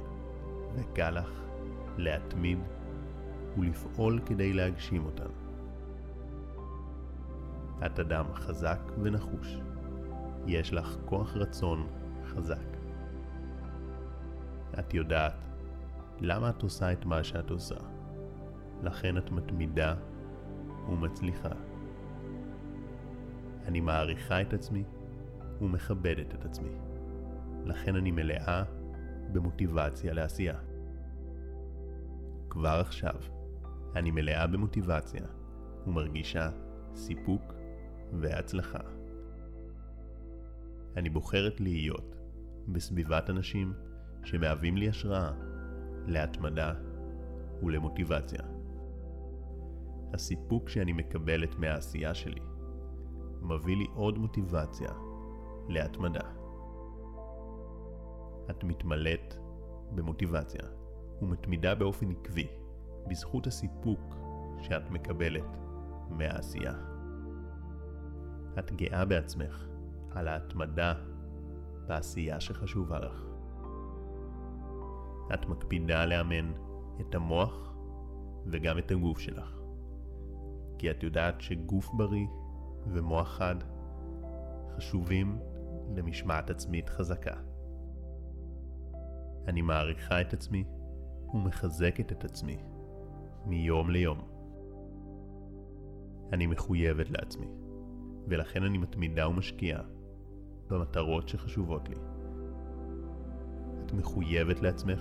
וקל 0.75 1.09
לך 1.09 1.41
להתמיד 1.97 2.59
ולפעול 3.57 4.19
כדי 4.25 4.53
להגשים 4.53 5.05
אותן. 5.05 5.29
את 7.85 7.99
אדם 7.99 8.25
חזק 8.33 8.79
ונחוש. 9.01 9.57
יש 10.47 10.73
לך 10.73 10.97
כוח 11.05 11.35
רצון 11.35 11.87
חזק. 12.25 12.77
את 14.79 14.93
יודעת 14.93 15.52
למה 16.21 16.49
את 16.49 16.61
עושה 16.61 16.93
את 16.93 17.05
מה 17.05 17.23
שאת 17.23 17.49
עושה. 17.49 17.75
לכן 18.83 19.17
את 19.17 19.31
מתמידה 19.31 19.95
ומצליחה. 20.89 21.51
אני 23.65 23.81
מעריכה 23.81 24.41
את 24.41 24.53
עצמי 24.53 24.83
ומכבדת 25.61 26.33
את 26.33 26.45
עצמי. 26.45 26.71
לכן 27.65 27.95
אני 27.95 28.11
מלאה 28.11 28.63
במוטיבציה 29.31 30.13
לעשייה. 30.13 30.59
כבר 32.49 32.81
עכשיו 32.81 33.15
אני 33.95 34.11
מלאה 34.11 34.47
במוטיבציה 34.47 35.25
ומרגישה 35.87 36.49
סיפוק 36.95 37.53
והצלחה. 38.13 38.79
אני 40.97 41.09
בוחרת 41.09 41.61
להיות 41.61 42.15
בסביבת 42.67 43.29
אנשים 43.29 43.73
שמהווים 44.23 44.77
לי 44.77 44.89
השראה 44.89 45.31
להתמדה 46.07 46.73
ולמוטיבציה. 47.63 48.39
הסיפוק 50.13 50.69
שאני 50.69 50.93
מקבלת 50.93 51.55
מהעשייה 51.55 52.13
שלי 52.13 52.41
מביא 53.41 53.77
לי 53.77 53.85
עוד 53.95 54.17
מוטיבציה 54.17 54.89
להתמדה. 55.69 56.29
את 58.49 58.63
מתמלאת 58.63 59.35
במוטיבציה 59.95 60.61
ומתמידה 61.21 61.75
באופן 61.75 62.11
עקבי 62.11 62.47
בזכות 63.07 63.47
הסיפוק 63.47 64.15
שאת 64.61 64.89
מקבלת 64.89 65.57
מהעשייה. 66.09 66.73
את 68.59 68.71
גאה 68.71 69.05
בעצמך 69.05 69.67
על 70.11 70.27
ההתמדה 70.27 70.93
בעשייה 71.87 72.39
שחשובה 72.39 72.99
לך. 72.99 73.32
את 75.33 75.45
מקפידה 75.45 76.05
לאמן 76.05 76.51
את 77.01 77.15
המוח 77.15 77.73
וגם 78.45 78.77
את 78.77 78.91
הגוף 78.91 79.19
שלך. 79.19 79.59
כי 80.77 80.91
את 80.91 81.03
יודעת 81.03 81.41
שגוף 81.41 81.89
בריא 81.93 82.27
ומוח 82.87 83.27
חד 83.27 83.55
חשובים 84.75 85.39
למשמעת 85.95 86.49
עצמית 86.49 86.89
חזקה. 86.89 87.35
אני 89.47 89.61
מעריכה 89.61 90.21
את 90.21 90.33
עצמי 90.33 90.63
ומחזקת 91.33 92.11
את 92.11 92.25
עצמי 92.25 92.57
מיום 93.45 93.89
ליום. 93.89 94.17
אני 96.33 96.47
מחויבת 96.47 97.09
לעצמי, 97.09 97.47
ולכן 98.27 98.63
אני 98.63 98.77
מתמידה 98.77 99.27
ומשקיעה 99.27 99.81
במטרות 100.69 101.29
שחשובות 101.29 101.89
לי. 101.89 102.12
מחויבת 103.93 104.61
לעצמך, 104.61 104.99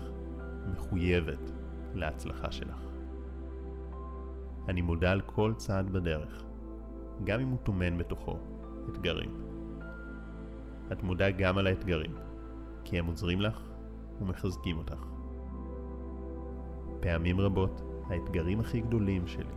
מחויבת 0.73 1.53
להצלחה 1.95 2.53
שלך. 2.53 2.79
אני 4.69 4.81
מודה 4.81 5.13
על 5.13 5.21
כל 5.21 5.53
צעד 5.57 5.91
בדרך, 5.91 6.45
גם 7.25 7.41
אם 7.41 7.49
הוא 7.49 7.59
טומן 7.63 7.99
בתוכו 7.99 8.39
אתגרים. 8.89 9.31
את 10.93 11.03
מודה 11.03 11.31
גם 11.31 11.59
על 11.59 11.67
האתגרים, 11.67 12.15
כי 12.85 12.99
הם 12.99 13.07
עוזרים 13.07 13.41
לך 13.41 13.61
ומחזקים 14.21 14.79
אותך. 14.79 15.07
פעמים 17.01 17.41
רבות, 17.41 17.83
האתגרים 18.07 18.61
הכי 18.61 18.81
גדולים 18.81 19.27
שלי 19.27 19.55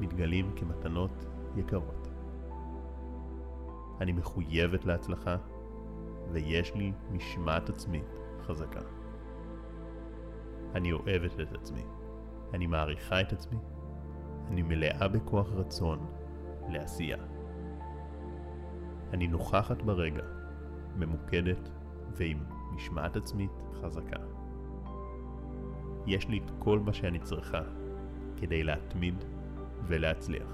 מתגלים 0.00 0.52
כמתנות 0.56 1.26
יקרות. 1.56 2.08
אני 4.00 4.12
מחויבת 4.12 4.84
להצלחה, 4.84 5.36
ויש 6.32 6.74
לי 6.74 6.92
משמעת 7.12 7.68
עצמית 7.68 8.17
חזקה. 8.48 8.80
אני 10.74 10.92
אוהבת 10.92 11.40
את 11.40 11.52
עצמי, 11.52 11.84
אני 12.54 12.66
מעריכה 12.66 13.20
את 13.20 13.32
עצמי, 13.32 13.58
אני 14.48 14.62
מלאה 14.62 15.08
בכוח 15.08 15.52
רצון 15.52 16.06
לעשייה. 16.68 17.18
אני 19.12 19.26
נוכחת 19.26 19.82
ברגע, 19.82 20.22
ממוקדת 20.96 21.70
ועם 22.16 22.38
משמעת 22.74 23.16
עצמית 23.16 23.50
חזקה. 23.80 24.20
יש 26.06 26.28
לי 26.28 26.38
את 26.38 26.50
כל 26.58 26.78
מה 26.78 26.92
שאני 26.92 27.18
צריכה 27.18 27.60
כדי 28.36 28.62
להתמיד 28.62 29.24
ולהצליח. 29.82 30.48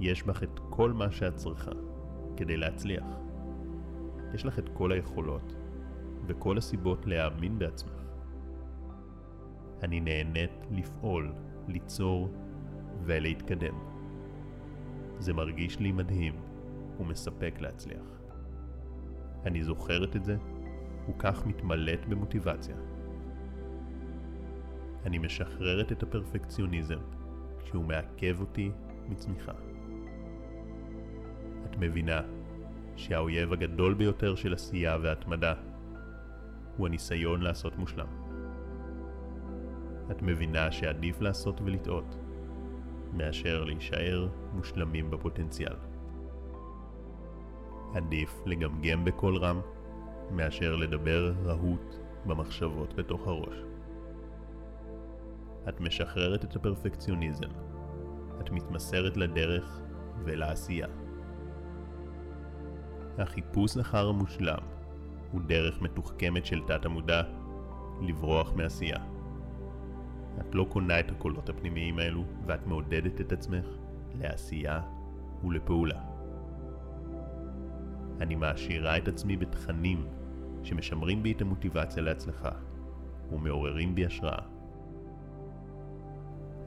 יש 0.00 0.22
בך 0.22 0.42
את 0.42 0.60
כל 0.70 0.92
מה 0.92 1.10
שאת 1.10 1.36
צריכה 1.36 1.72
כדי 2.36 2.56
להצליח. 2.56 3.04
יש 4.34 4.46
לך 4.46 4.58
את 4.58 4.68
כל 4.68 4.92
היכולות 4.92 5.63
וכל 6.26 6.58
הסיבות 6.58 7.06
להאמין 7.06 7.58
בעצמך. 7.58 7.92
אני 9.82 10.00
נהנית 10.00 10.66
לפעול, 10.70 11.32
ליצור 11.68 12.30
ולהתקדם. 13.04 13.74
זה 15.18 15.32
מרגיש 15.32 15.78
לי 15.78 15.92
מדהים 15.92 16.34
ומספק 17.00 17.54
להצליח. 17.60 18.06
אני 19.46 19.62
זוכרת 19.62 20.16
את 20.16 20.24
זה, 20.24 20.36
וכך 21.08 21.46
מתמלאת 21.46 22.06
במוטיבציה. 22.06 22.76
אני 25.06 25.18
משחררת 25.18 25.92
את 25.92 26.02
הפרפקציוניזם 26.02 26.98
כשהוא 27.64 27.84
מעכב 27.84 28.40
אותי 28.40 28.70
מצמיחה. 29.08 29.52
את 31.64 31.76
מבינה 31.78 32.20
שהאויב 32.96 33.52
הגדול 33.52 33.94
ביותר 33.94 34.34
של 34.34 34.54
עשייה 34.54 34.96
והתמדה 35.02 35.54
הוא 36.76 36.86
הניסיון 36.86 37.42
לעשות 37.42 37.76
מושלם. 37.78 38.06
את 40.10 40.22
מבינה 40.22 40.72
שעדיף 40.72 41.20
לעשות 41.20 41.60
ולטעות 41.60 42.18
מאשר 43.12 43.64
להישאר 43.64 44.28
מושלמים 44.52 45.10
בפוטנציאל. 45.10 45.76
עדיף 47.94 48.40
לגמגם 48.46 49.04
בקול 49.04 49.36
רם 49.36 49.60
מאשר 50.30 50.76
לדבר 50.76 51.32
רהוט 51.44 51.94
במחשבות 52.26 52.94
בתוך 52.94 53.26
הראש. 53.26 53.56
את 55.68 55.80
משחררת 55.80 56.44
את 56.44 56.56
הפרפקציוניזם. 56.56 57.50
את 58.40 58.50
מתמסרת 58.50 59.16
לדרך 59.16 59.80
ולעשייה. 60.24 60.88
החיפוש 63.18 63.76
אחר 63.76 64.08
המושלם 64.08 64.73
הוא 65.34 65.42
דרך 65.46 65.82
מתוחכמת 65.82 66.46
של 66.46 66.60
תת 66.66 66.84
המודע 66.84 67.22
לברוח 68.00 68.52
מעשייה. 68.52 68.98
את 70.40 70.54
לא 70.54 70.66
קונה 70.68 71.00
את 71.00 71.10
הקולות 71.10 71.48
הפנימיים 71.48 71.98
האלו 71.98 72.24
ואת 72.46 72.66
מעודדת 72.66 73.20
את 73.20 73.32
עצמך 73.32 73.66
לעשייה 74.14 74.80
ולפעולה. 75.44 76.00
אני 78.20 78.34
מעשירה 78.34 78.96
את 78.98 79.08
עצמי 79.08 79.36
בתכנים 79.36 80.06
שמשמרים 80.62 81.22
בי 81.22 81.32
את 81.32 81.42
המוטיבציה 81.42 82.02
להצלחה 82.02 82.50
ומעוררים 83.32 83.94
בי 83.94 84.06
השראה. 84.06 84.42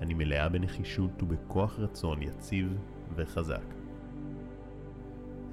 אני 0.02 0.14
מלאה 0.14 0.50
בנחישות 0.50 1.24
ובכוח 1.24 1.80
רצון 1.80 2.22
יציב 2.22 2.78
וחזק. 3.16 3.74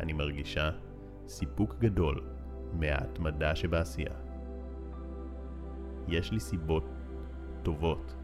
אני 0.01 0.13
מרגישה 0.13 0.71
סיפוק 1.29 1.75
גדול 1.79 2.34
מההתמדה 2.79 3.57
שבעשייה. 3.57 4.15
יש 6.09 6.33
לי 6.33 6.41
סיבות 6.41 6.85
טובות 7.63 8.15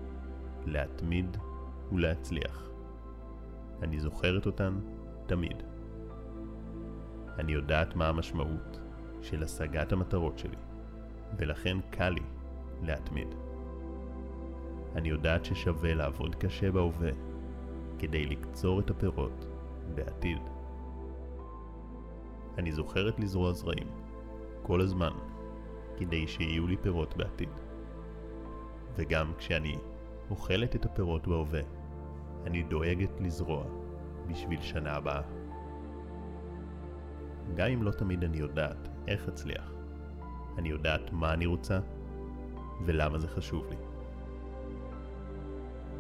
להתמיד 0.67 1.37
ולהצליח. 1.93 2.71
אני 3.83 4.01
זוכרת 4.01 4.47
אותן 4.47 4.79
תמיד. 5.27 5.63
אני 7.39 7.53
יודעת 7.53 7.97
מה 7.97 8.09
המשמעות 8.09 8.81
של 9.23 9.43
השגת 9.43 9.93
המטרות 9.93 10.39
שלי, 10.39 10.57
ולכן 11.37 11.77
קל 11.91 12.09
לי 12.09 12.23
להתמיד. 12.83 13.29
אני 14.95 15.09
יודעת 15.09 15.45
ששווה 15.45 15.95
לעבוד 15.95 16.35
קשה 16.35 16.71
בהווה 16.71 17.11
כדי 17.99 18.27
לקצור 18.27 18.81
את 18.81 18.91
הפירות 18.91 19.47
בעתיד. 19.95 20.39
אני 22.59 22.73
זוכרת 22.73 23.21
לזרוע 23.21 23.53
זרעים 23.53 24.00
כל 24.71 24.81
הזמן 24.81 25.13
כדי 25.97 26.27
שיהיו 26.27 26.67
לי 26.67 26.77
פירות 26.77 27.17
בעתיד. 27.17 27.49
וגם 28.97 29.33
כשאני 29.39 29.79
אוכלת 30.31 30.77
את 30.77 30.85
הפירות 30.85 31.27
בהווה, 31.27 31.61
אני 32.47 32.63
דואגת 32.63 33.21
לזרוע 33.21 33.65
בשביל 34.29 34.61
שנה 34.63 34.93
הבאה. 34.93 35.23
גם 37.55 37.67
אם 37.67 37.83
לא 37.83 37.91
תמיד 37.91 38.25
אני 38.25 38.37
יודעת 38.37 38.89
איך 39.09 39.29
אצליח, 39.29 39.73
אני 40.59 40.69
יודעת 40.69 41.13
מה 41.13 41.33
אני 41.33 41.47
רוצה 41.47 41.81
ולמה 42.85 43.19
זה 43.19 43.29
חשוב 43.29 43.67
לי. 43.71 43.77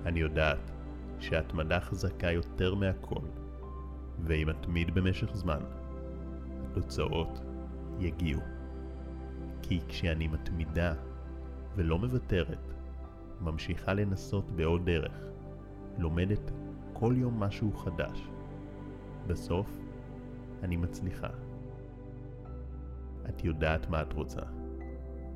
אני 0.07 0.21
יודעת 0.21 0.71
שהתמדה 1.19 1.81
חזקה 1.81 2.31
יותר 2.31 2.75
מהכל, 2.75 3.27
ואם 4.25 4.51
אתמיד 4.51 4.95
במשך 4.95 5.35
זמן, 5.35 5.61
התוצאות 6.65 7.41
יגיעו. 8.01 8.50
כי 9.71 9.81
כשאני 9.89 10.29
מתמידה 10.29 10.95
ולא 11.77 11.99
מוותרת, 11.99 12.73
ממשיכה 13.41 13.95
לנסות 13.95 14.51
בעוד 14.51 14.87
דרך, 14.87 15.25
לומדת 15.99 16.51
כל 16.93 17.15
יום 17.17 17.41
משהו 17.41 17.73
חדש, 17.73 18.29
בסוף 19.27 19.79
אני 20.63 20.77
מצליחה. 20.77 21.29
את 23.29 23.45
יודעת 23.45 23.91
מה 23.91 24.03
את 24.03 24.13
רוצה. 24.13 24.41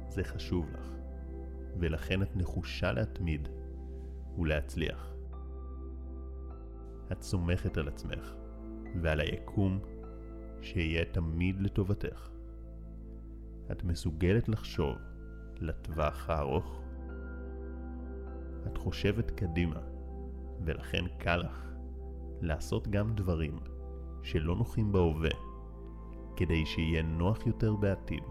זה 0.08 0.24
חשוב 0.24 0.70
לך, 0.70 0.90
ולכן 1.78 2.22
את 2.22 2.36
נחושה 2.36 2.92
להתמיד 2.92 3.48
ולהצליח. 4.38 5.14
את 7.12 7.22
סומכת 7.22 7.76
על 7.76 7.88
עצמך 7.88 8.34
ועל 9.02 9.20
היקום 9.20 9.78
שיהיה 10.62 11.04
תמיד 11.04 11.60
לטובתך. 11.60 12.33
את 13.72 13.84
מסוגלת 13.84 14.48
לחשוב 14.48 14.96
לטווח 15.60 16.30
הארוך. 16.30 16.82
את 18.66 18.78
חושבת 18.78 19.30
קדימה, 19.30 19.80
ולכן 20.64 21.04
קל 21.18 21.36
לך 21.36 21.64
לעשות 22.40 22.88
גם 22.88 23.14
דברים 23.14 23.58
שלא 24.22 24.56
נוחים 24.56 24.92
בהווה, 24.92 25.30
כדי 26.36 26.66
שיהיה 26.66 27.02
נוח 27.02 27.46
יותר 27.46 27.76
בעתיד. 27.76 28.24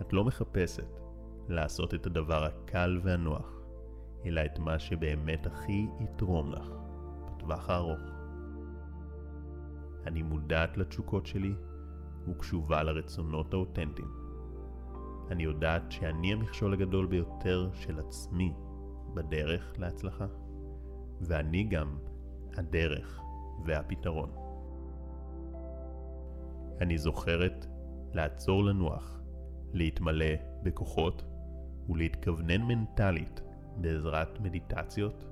את 0.00 0.12
לא 0.12 0.24
מחפשת 0.24 1.00
לעשות 1.48 1.94
את 1.94 2.06
הדבר 2.06 2.44
הקל 2.44 3.00
והנוח, 3.02 3.52
אלא 4.24 4.40
את 4.44 4.58
מה 4.58 4.78
שבאמת 4.78 5.46
הכי 5.46 5.86
יתרום 6.00 6.52
לך 6.52 6.70
בטווח 7.26 7.70
הארוך. 7.70 8.00
אני 10.06 10.22
מודעת 10.22 10.76
לתשוקות 10.76 11.26
שלי 11.26 11.54
וקשובה 12.28 12.82
לרצונות 12.82 13.54
האותנטיים. 13.54 14.08
אני 15.30 15.42
יודעת 15.42 15.92
שאני 15.92 16.32
המכשול 16.32 16.72
הגדול 16.72 17.06
ביותר 17.06 17.70
של 17.74 17.98
עצמי 17.98 18.52
בדרך 19.14 19.74
להצלחה, 19.78 20.26
ואני 21.20 21.64
גם 21.64 21.98
הדרך 22.56 23.20
והפתרון. 23.66 24.30
אני 26.80 26.98
זוכרת 26.98 27.66
לעצור 28.14 28.64
לנוח, 28.64 29.20
להתמלא 29.72 30.34
בכוחות 30.62 31.24
ולהתכוונן 31.88 32.62
מנטלית 32.62 33.40
בעזרת 33.76 34.40
מדיטציות 34.40 35.24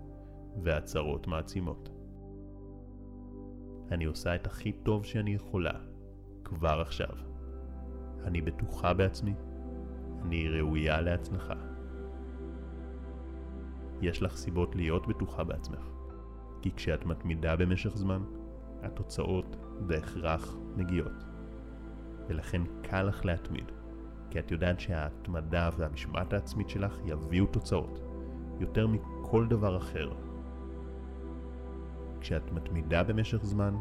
והצהרות 0.62 1.26
מעצימות. 1.26 1.90
אני 3.90 4.04
עושה 4.04 4.35
את 4.35 4.46
הכי 4.46 4.72
טוב 4.72 5.04
שאני 5.04 5.35
יכולה 5.35 5.72
כבר 6.44 6.80
עכשיו. 6.80 7.14
אני 8.24 8.40
בטוחה 8.40 8.94
בעצמי, 8.94 9.35
אני 10.22 10.48
ראויה 10.48 11.00
להצלחה. 11.00 11.54
יש 14.00 14.22
לך 14.22 14.37
סיבות 14.37 14.76
להיות 14.76 15.09
בטוחה 15.09 15.44
בעצמך, 15.44 15.88
כי 16.62 16.70
כשאת 16.70 17.07
מתמידה 17.07 17.57
במשך 17.57 17.96
זמן, 17.96 18.22
התוצאות 18.83 19.57
בהכרח 19.87 20.57
מגיעות. 20.76 21.24
ולכן 22.28 22.62
קל 22.83 23.02
לך 23.02 23.24
להתמיד, 23.24 23.72
כי 24.30 24.38
את 24.38 24.50
יודעת 24.50 24.80
שההתמדה 24.80 25.70
והמשמעת 25.76 26.33
העצמית 26.33 26.68
שלך 26.68 26.98
יביאו 27.04 27.46
תוצאות, 27.46 28.00
יותר 28.61 28.87
מכל 28.87 29.46
דבר 29.48 29.76
אחר. 29.76 30.12
כשאת 32.20 32.52
מתמידה 32.52 33.02
במשך 33.02 33.44
זמן, 33.44 33.76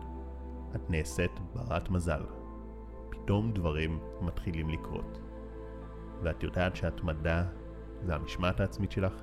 את 0.75 0.89
נעשית 0.89 1.31
ברת 1.53 1.89
מזל. 1.89 2.23
פתאום 3.13 3.51
דברים 3.51 3.99
מתחילים 4.21 4.69
לקרות. 4.69 5.19
ואת 6.23 6.43
יודעת 6.43 6.75
שההתמדה 6.75 7.45
והמשמעת 8.05 8.59
העצמית 8.59 8.91
שלך 8.91 9.13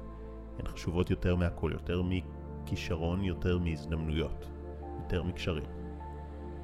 הן 0.59 0.67
חשובות 0.67 1.11
יותר 1.11 1.37
מהכל, 1.37 1.71
יותר 1.73 2.03
מכישרון, 2.03 3.25
יותר 3.25 3.59
מהזדמנויות, 3.59 4.51
יותר 5.03 5.23
מקשרים. 5.23 5.65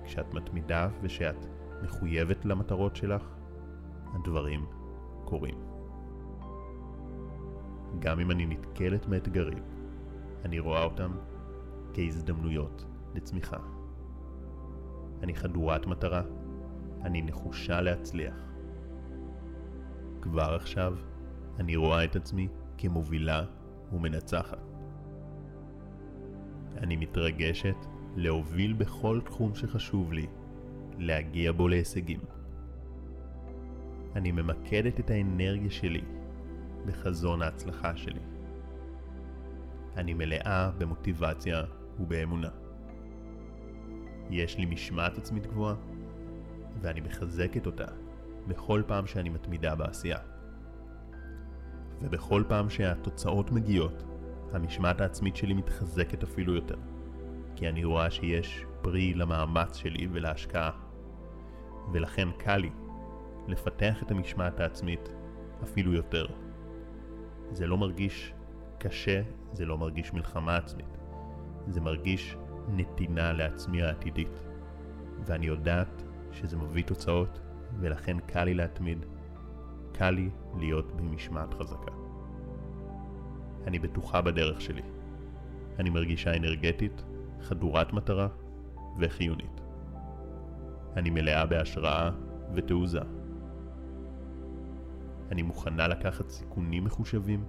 כשאת 0.05 0.35
מתמידה 0.35 0.89
ושאת 1.03 1.47
מחויבת 1.83 2.45
למטרות 2.45 2.97
שלך, 2.97 3.35
הדברים 4.15 4.67
קורים. 5.25 5.55
גם 7.99 8.21
אם 8.21 8.31
אני 8.31 8.47
נתקלת 8.47 9.07
מאתגרים, 9.07 9.63
אני 10.45 10.59
רואה 10.59 10.85
אותם 10.85 11.13
כהזדמנויות 11.95 12.85
לצמיחה. 13.15 13.59
אני 15.23 15.35
חדורת 15.35 15.87
מטרה, 15.87 16.23
אני 17.05 17.23
נחושה 17.23 17.81
להצליח. 17.81 18.35
כבר 20.23 20.55
עכשיו 20.55 20.95
אני 21.59 21.77
רואה 21.77 22.05
את 22.05 22.17
עצמי 22.17 22.49
כמובילה 22.79 23.45
ומנצחת. 23.93 24.59
אני 26.77 26.97
מתרגשת 26.97 27.77
להוביל 28.17 28.73
בכל 28.73 29.21
תחום 29.25 29.55
שחשוב 29.55 30.13
לי, 30.13 30.27
להגיע 30.99 31.53
בו 31.53 31.69
להישגים. 31.69 32.21
אני 34.17 34.33
ממקדת 34.33 35.01
את 35.01 35.11
האנרגיה 35.11 35.71
שלי 35.71 36.03
בחזון 36.87 37.43
ההצלחה 37.43 37.97
שלי. 37.97 38.21
אני 39.97 40.15
מלאה 40.15 40.71
במוטיבציה 40.79 41.63
ובאמונה. 42.01 42.51
יש 44.31 44.59
לי 44.59 44.67
משמעת 44.67 45.19
עצמית 45.19 45.47
גבוהה, 45.47 45.75
ואני 46.81 47.01
מחזקת 47.01 47.67
אותה 47.67 47.87
בכל 48.49 48.83
פעם 48.87 49.07
שאני 49.07 49.29
מתמידה 49.29 49.75
בעשייה. 49.75 50.19
ובכל 52.03 52.45
פעם 52.49 52.71
שהתוצאות 52.71 53.51
מגיעות, 53.53 54.05
המשמעת 54.53 55.01
העצמית 55.01 55.37
שלי 55.37 55.55
מתחזקת 55.55 56.23
אפילו 56.23 56.55
יותר, 56.55 56.77
כי 57.57 57.69
אני 57.69 57.85
רואה 57.85 58.11
שיש 58.11 58.65
פרי 58.83 59.15
למאמץ 59.15 59.77
שלי 59.77 60.09
ולהשקעה. 60.13 60.71
ולכן 61.93 62.29
קל 62.39 62.57
לי 62.57 62.71
לפתח 63.49 64.03
את 64.03 64.11
המשמעת 64.11 64.61
העצמית 64.61 65.09
אפילו 65.63 65.93
יותר. 65.93 66.27
זה 67.53 67.67
לא 67.67 67.79
מרגיש 67.79 68.33
קשה, 68.79 69.23
זה 69.53 69.65
לא 69.65 69.79
מרגיש 69.79 70.13
מלחמה 70.13 70.57
עצמית. 70.57 70.99
זה 71.69 71.81
מרגיש 71.81 72.37
נתינה 72.69 73.33
לעצמי 73.33 73.83
העתידית. 73.83 74.41
ואני 75.27 75.47
יודעת 75.47 76.03
שזה 76.37 76.57
מביא 76.57 76.83
תוצאות, 76.83 77.41
ולכן 77.81 78.19
קל 78.19 78.45
לי 78.45 78.55
להתמיד. 78.55 79.07
קל 79.93 80.11
לי 80.11 80.31
להיות 80.59 80.93
במשמעת 80.93 81.55
חזקה. 81.55 81.93
אני 83.67 83.79
בטוחה 83.79 84.21
בדרך 84.21 84.61
שלי. 84.61 84.83
אני 85.79 85.91
מרגישה 85.91 86.37
אנרגטית, 86.37 87.05
חדורת 87.43 87.93
מטרה 87.93 88.29
וחיונית. 88.99 89.61
אני 90.97 91.11
מלאה 91.11 91.47
בהשראה 91.47 92.11
ותעוזה. 92.55 93.01
אני 95.31 95.43
מוכנה 95.43 95.89
לקחת 95.89 96.29
סיכונים 96.29 96.85
מחושבים 96.85 97.45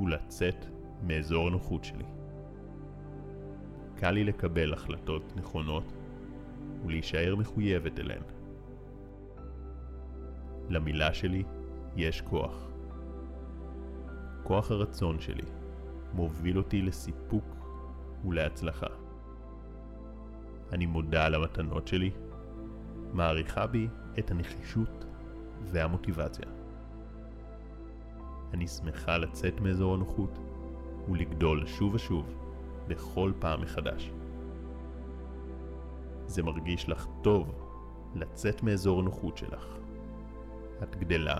ולצאת 0.00 0.66
מאזור 1.02 1.48
הנוחות 1.48 1.84
שלי. 1.84 2.04
קל 3.96 4.10
לי 4.10 4.24
לקבל 4.24 4.72
החלטות 4.72 5.32
נכונות 5.36 5.92
ולהישאר 6.84 7.36
מחויבת 7.36 7.98
אליהן. 7.98 8.22
למילה 10.68 11.14
שלי 11.14 11.42
יש 11.96 12.20
כוח. 12.20 12.70
כוח 14.42 14.70
הרצון 14.70 15.20
שלי 15.20 15.44
מוביל 16.12 16.58
אותי 16.58 16.82
לסיפוק 16.82 17.44
ולהצלחה. 18.24 18.86
אני 20.72 20.86
מודה 20.86 21.24
על 21.24 21.34
המתנות 21.34 21.88
שלי, 21.88 22.10
מעריכה 23.12 23.66
בי 23.66 23.88
את 24.18 24.30
הנחישות 24.30 25.04
והמוטיבציה. 25.64 26.46
אני 28.52 28.68
שמחה 28.68 29.18
לצאת 29.18 29.60
מאזור 29.60 29.94
הנוחות 29.94 30.38
ולגדול 31.08 31.66
שוב 31.66 31.94
ושוב 31.94 32.34
בכל 32.88 33.32
פעם 33.38 33.62
מחדש. 33.62 34.10
זה 36.26 36.42
מרגיש 36.42 36.88
לך 36.88 37.06
טוב 37.22 37.52
לצאת 38.14 38.62
מאזור 38.62 39.00
הנוחות 39.00 39.36
שלך. 39.36 39.66
את 40.82 40.96
גדלה 40.96 41.36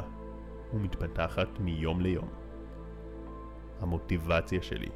ומתפתחת 0.74 1.60
מיום 1.60 2.00
ליום. 2.00 2.28
המוטיבציה 3.80 4.62
שלי 4.62 4.90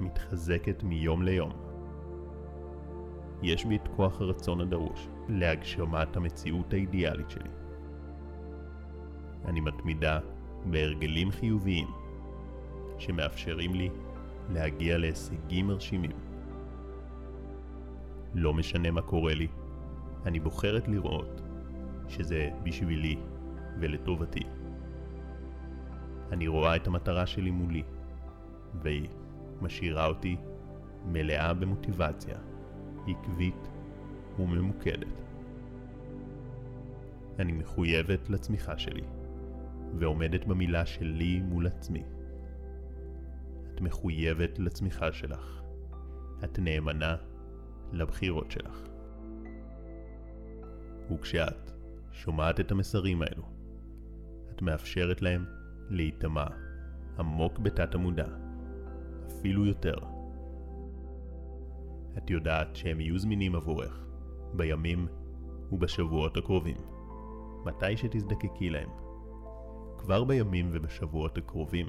מתחזקת 0.00 0.82
מיום 0.82 1.22
ליום. 1.22 1.52
יש 3.42 3.64
בי 3.64 3.76
את 3.76 3.88
כוח 3.96 4.20
הרצון 4.20 4.60
הדרוש 4.60 5.08
להגשמת 5.28 6.16
המציאות 6.16 6.72
האידיאלית 6.72 7.30
שלי. 7.30 7.50
אני 9.44 9.60
מתמידה 9.60 10.18
בהרגלים 10.64 11.30
חיוביים 11.30 11.88
שמאפשרים 12.98 13.74
לי 13.74 13.90
להגיע 14.48 14.98
להישגים 14.98 15.66
מרשימים. 15.66 16.25
לא 18.38 18.54
משנה 18.54 18.90
מה 18.90 19.02
קורה 19.02 19.34
לי, 19.34 19.48
אני 20.26 20.40
בוחרת 20.40 20.88
לראות 20.88 21.40
שזה 22.08 22.50
בשבילי 22.62 23.16
ולטובתי. 23.80 24.42
אני 26.32 26.48
רואה 26.48 26.76
את 26.76 26.86
המטרה 26.86 27.26
שלי 27.26 27.50
מולי, 27.50 27.82
והיא 28.82 29.08
משאירה 29.62 30.06
אותי 30.06 30.36
מלאה 31.06 31.54
במוטיבציה 31.54 32.38
עקבית 33.06 33.68
וממוקדת. 34.38 35.20
אני 37.38 37.52
מחויבת 37.52 38.30
לצמיחה 38.30 38.78
שלי, 38.78 39.04
ועומדת 39.98 40.44
במילה 40.44 40.86
שלי 40.86 41.40
מול 41.40 41.66
עצמי. 41.66 42.02
את 43.74 43.80
מחויבת 43.80 44.58
לצמיחה 44.58 45.12
שלך. 45.12 45.62
את 46.44 46.58
נאמנה 46.58 47.16
לבחירות 47.92 48.50
שלך. 48.50 48.82
וכשאת 51.10 51.70
שומעת 52.12 52.60
את 52.60 52.70
המסרים 52.70 53.22
האלו, 53.22 53.42
את 54.50 54.62
מאפשרת 54.62 55.22
להם 55.22 55.44
להיטמע 55.90 56.46
עמוק 57.18 57.58
בתת 57.58 57.94
המודע, 57.94 58.26
אפילו 59.26 59.66
יותר. 59.66 59.98
את 62.18 62.30
יודעת 62.30 62.76
שהם 62.76 63.00
יהיו 63.00 63.18
זמינים 63.18 63.54
עבורך 63.54 64.06
בימים 64.54 65.06
ובשבועות 65.72 66.36
הקרובים, 66.36 66.76
מתי 67.64 67.96
שתזדקקי 67.96 68.70
להם. 68.70 68.88
כבר 69.98 70.24
בימים 70.24 70.68
ובשבועות 70.72 71.38
הקרובים, 71.38 71.86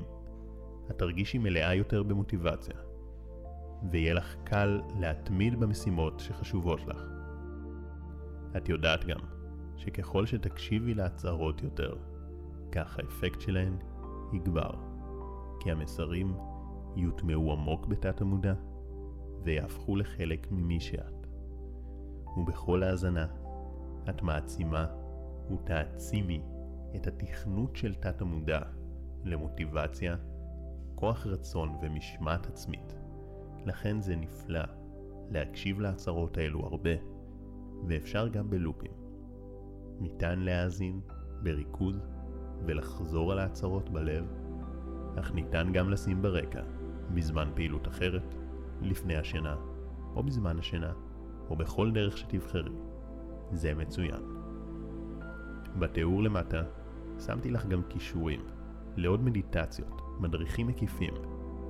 את 0.91 0.97
תרגישי 0.97 1.37
מלאה 1.37 1.75
יותר 1.75 2.03
במוטיבציה, 2.03 2.75
ויהיה 3.91 4.13
לך 4.13 4.35
קל 4.43 4.81
להתמיד 4.99 5.59
במשימות 5.59 6.19
שחשובות 6.19 6.79
לך. 6.87 7.03
את 8.57 8.69
יודעת 8.69 9.05
גם 9.05 9.19
שככל 9.75 10.25
שתקשיבי 10.25 10.93
להצהרות 10.93 11.63
יותר, 11.63 11.95
כך 12.71 12.99
האפקט 12.99 13.41
שלהן 13.41 13.77
יגבר, 14.33 14.71
כי 15.59 15.71
המסרים 15.71 16.37
יוטמעו 16.95 17.51
עמוק 17.53 17.85
בתת 17.85 18.21
המודע 18.21 18.53
ויהפכו 19.43 19.95
לחלק 19.95 20.47
ממי 20.51 20.79
שאת. 20.79 21.27
ובכל 22.37 22.83
האזנה 22.83 23.27
את 24.09 24.21
מעצימה 24.21 24.85
ותעצימי 25.51 26.41
את 26.95 27.07
התכנות 27.07 27.75
של 27.75 27.95
תת 27.95 28.21
המודע 28.21 28.59
למוטיבציה, 29.23 30.15
כוח 30.95 31.27
רצון 31.27 31.77
ומשמעת 31.81 32.47
עצמית. 32.47 33.06
לכן 33.67 34.01
זה 34.01 34.15
נפלא 34.15 34.63
להקשיב 35.29 35.79
להצהרות 35.79 36.37
האלו 36.37 36.65
הרבה, 36.65 36.89
ואפשר 37.87 38.27
גם 38.27 38.49
בלופים. 38.49 38.91
ניתן 39.99 40.39
להאזין 40.39 41.01
בריכוז 41.43 41.99
ולחזור 42.65 43.31
על 43.31 43.39
ההצהרות 43.39 43.89
בלב, 43.89 44.25
אך 45.19 45.31
ניתן 45.31 45.71
גם 45.73 45.89
לשים 45.89 46.21
ברקע, 46.21 46.61
בזמן 47.13 47.51
פעילות 47.55 47.87
אחרת, 47.87 48.35
לפני 48.81 49.17
השינה, 49.17 49.55
או 50.15 50.23
בזמן 50.23 50.59
השינה, 50.59 50.93
או 51.49 51.55
בכל 51.55 51.91
דרך 51.91 52.17
שתבחרי. 52.17 52.75
זה 53.51 53.73
מצוין. 53.73 54.21
בתיאור 55.79 56.23
למטה 56.23 56.63
שמתי 57.19 57.51
לך 57.51 57.65
גם 57.65 57.81
קישורים 57.83 58.41
לעוד 58.97 59.23
מדיטציות, 59.23 60.01
מדריכים 60.19 60.67
מקיפים 60.67 61.13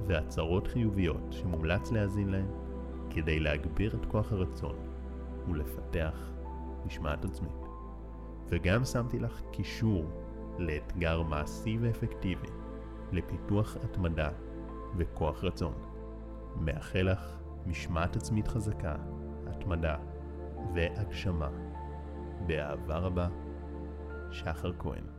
והצהרות 0.08 0.68
חיוביות 0.68 1.22
שמומלץ 1.32 1.92
להאזין 1.92 2.30
להן 2.30 2.48
כדי 3.10 3.40
להגביר 3.40 3.96
את 3.96 4.06
כוח 4.06 4.32
הרצון 4.32 4.76
ולפתח 5.50 6.32
משמעת 6.86 7.26
עצמית. 7.26 7.68
וגם 8.50 8.86
שמתי 8.86 9.20
לך 9.20 9.42
קישור 9.52 10.06
לאתגר 10.58 11.22
מעשי 11.22 11.78
ואפקטיבי 11.82 12.48
לפיתוח 13.12 13.78
התמדה 13.84 14.30
וכוח 14.98 15.44
רצון. 15.44 15.74
מאחל 16.60 17.02
לך 17.02 17.38
משמעת 17.66 18.16
עצמית 18.16 18.48
חזקה, 18.48 18.96
התמדה 19.48 19.96
והגשמה. 20.74 21.50
באהבה 22.48 22.98
רבה, 22.98 23.28
שחר 24.32 24.72
כהן 24.80 25.17